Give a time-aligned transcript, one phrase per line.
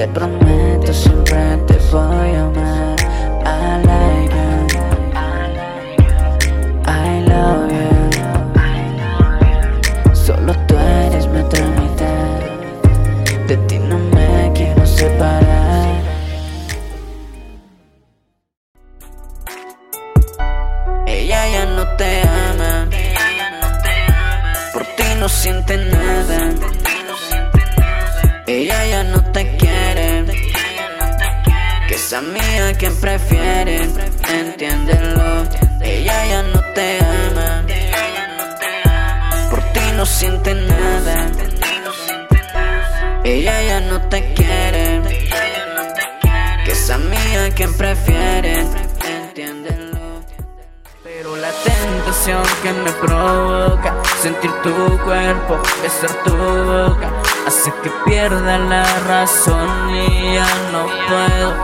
[0.00, 2.96] te prometo siempre te voy a amar.
[3.44, 4.66] I like you.
[6.86, 7.90] I love you.
[10.14, 12.40] Solo tú eres mi mitad.
[13.46, 13.79] De ti
[25.30, 26.50] siente nada.
[28.46, 30.24] Ella ya no te quiere.
[31.88, 33.88] Que esa mía quien prefiere.
[34.28, 35.44] Entiéndelo.
[35.80, 37.64] Ella ya no te ama.
[39.50, 41.30] Por ti no siente nada.
[43.24, 45.00] Ella ya no te quiere.
[46.64, 48.59] Que esa mía quien prefiere.
[52.26, 57.10] Que me provoca sentir tu cuerpo, besar tu boca,
[57.46, 61.54] hace que pierda la razón y ya no puedo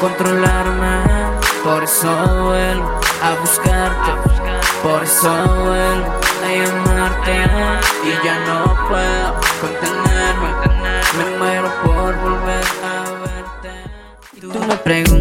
[0.00, 1.02] controlarme.
[1.64, 2.08] Por eso
[2.44, 4.12] vuelvo a buscarte,
[4.84, 5.30] por eso
[5.64, 6.12] vuelvo
[6.44, 7.34] a llamarte
[8.04, 10.50] y ya no puedo contenerme.
[11.18, 13.72] Me muero por volver a verte.
[14.40, 15.17] Tú me preguntas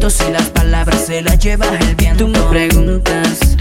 [0.00, 2.24] cuento si las palabras se las lleva el viento.
[2.24, 3.56] Tú me preguntas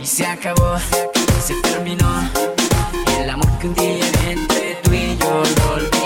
[0.00, 0.78] y se acabó,
[1.44, 2.08] se terminó.
[3.20, 5.97] El amor que un día entre tú y yo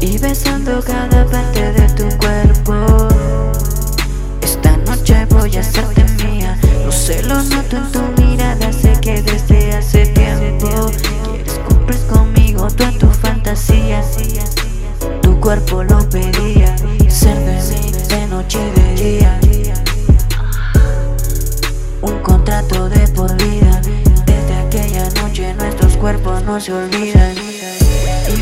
[0.00, 3.08] Y besando cada parte de tu cuerpo.
[4.40, 6.56] Esta noche voy a hacerte mía.
[6.84, 8.72] No sé, lo noto en tu mirada.
[8.72, 10.68] Sé que desde hace tiempo
[11.32, 14.00] quieres cumplir conmigo toda tu fantasía.
[15.20, 16.76] Tu cuerpo lo pedía,
[17.08, 19.40] ser de de noche y de día.
[22.02, 23.80] Un contrato de por vida.
[24.26, 27.47] Desde aquella noche nuestros cuerpos no se olvidan.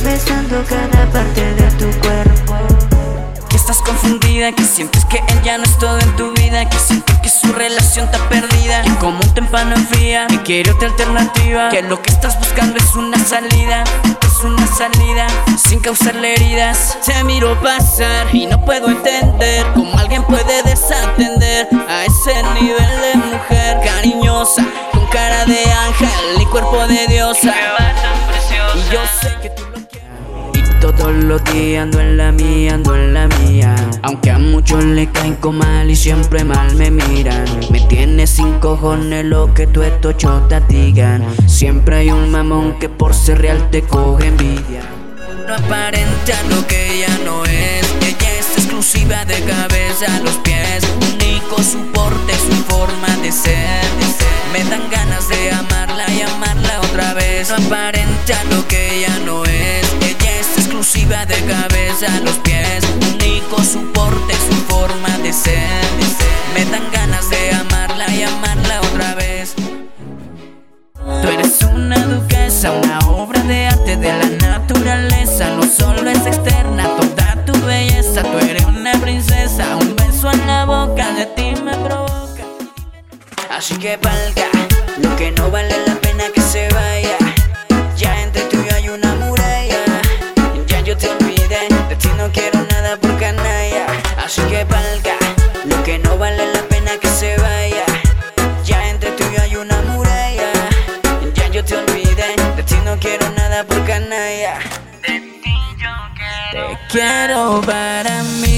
[0.06, 2.54] Besando cada parte de tu cuerpo.
[3.48, 6.78] Que estás confundida, que sientes que él ya no es todo en tu vida, que
[6.78, 8.82] sientes que su relación está perdida.
[8.86, 11.70] Y como un tempano enfría, que quiere otra alternativa.
[11.70, 13.82] Que lo que estás buscando es una salida,
[14.24, 15.26] es una salida
[15.58, 16.98] sin causarle heridas.
[17.04, 23.16] Te miro pasar y no puedo entender cómo alguien puede desatender a ese nivel de
[23.16, 27.52] mujer cariñosa, con cara de ángel y cuerpo de diosa.
[28.76, 29.66] Y yo sé que tú
[31.06, 33.76] todos los días ando en la mía, ando en la mía.
[34.02, 37.44] Aunque a muchos le caen mal y siempre mal me miran.
[37.70, 41.24] Me tiene sin cojones lo que tú estos chotas digan.
[41.46, 44.82] Siempre hay un mamón que por ser real te coge envidia.
[45.46, 47.86] No aparenta lo que ella no es.
[48.00, 50.82] Ella es exclusiva de cabeza a los pies.
[51.14, 53.84] Único soporte, su forma de ser.
[54.52, 57.48] Me dan ganas de amarla y amarla otra vez.
[57.50, 59.85] No aparenta lo que ella no es.
[61.06, 62.84] Exclusiva de cabeza a los pies.
[63.14, 65.84] Único soporte, su forma de ser.
[66.52, 69.54] Me dan ganas de amarla y amarla otra vez.
[70.94, 75.50] Tú eres una duquesa, una obra de arte de la naturaleza.
[75.50, 78.22] No solo es externa, toda tu belleza.
[78.22, 82.42] Tú eres una princesa, un beso en la boca de ti me provoca.
[83.50, 84.48] Así que valga,
[84.98, 87.25] lo que no vale la pena que se vaya.
[92.86, 93.86] Nada por canalla.
[94.24, 95.16] Así que valga,
[95.65, 97.86] lo que no vale la pena que se vaya.
[98.65, 100.50] Ya entre tú y yo hay una muralla.
[101.34, 104.59] Ya yo te olvidé, de ti no quiero nada por canalla.
[105.03, 108.55] Te quiero para mí.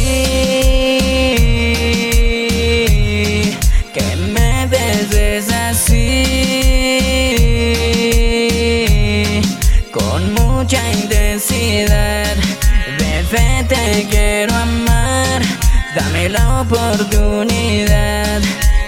[16.28, 18.40] la oportunidad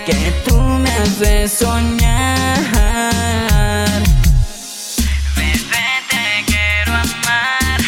[0.04, 2.58] que tú me haces soñar.
[5.36, 7.80] Bebé, te quiero amar,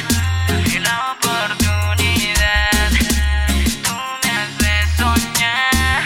[0.82, 6.02] la oportunidad que tú me haces soñar.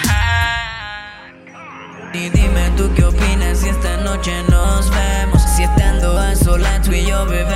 [2.14, 6.93] Y dime tú qué opinas si esta noche nos vemos, si estando a solas tú
[6.93, 7.56] y yo, bebé.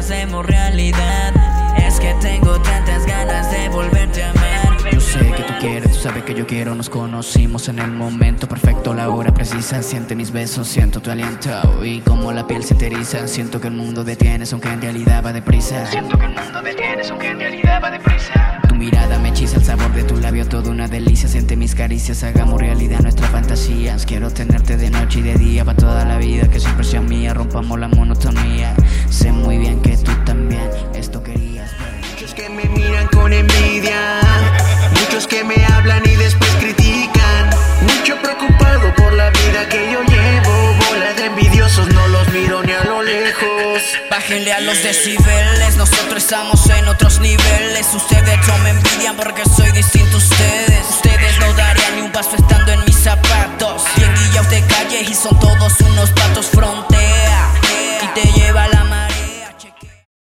[0.00, 1.34] hacemos realidad.
[1.76, 4.78] Es que tengo tantas ganas de volverte a amar.
[4.90, 6.74] Yo sé que tú quieres, tú sabes que yo quiero.
[6.74, 9.82] Nos conocimos en el momento perfecto, la hora precisa.
[9.82, 11.50] Siente mis besos, siento tu aliento.
[11.84, 15.22] Y como la piel se te eriza, siento que el mundo detienes, aunque en realidad
[15.22, 15.84] va deprisa.
[15.86, 18.58] Siento que el mundo detienes, aunque en realidad va deprisa.
[18.68, 21.28] Tu mirada me hechiza el sabor de tu labio, toda una delicia.
[21.28, 24.06] Siente mis caricias, hagamos realidad nuestras fantasías.
[24.06, 27.34] Quiero tenerte de noche y de día, para toda la vida, que siempre sea mía.
[27.34, 28.74] Rompamos la monotonía.
[29.10, 31.70] Sé muy bien que tú también esto querías.
[32.10, 34.20] Muchos que me miran con envidia,
[35.00, 37.50] muchos que me hablan y después critican.
[37.82, 40.74] Mucho preocupado por la vida que yo llevo.
[40.88, 43.82] Bola de envidiosos, no los miro ni a lo lejos.
[44.10, 47.92] Bájenle a los decibeles, nosotros estamos en otros niveles.
[47.92, 48.38] Ustedes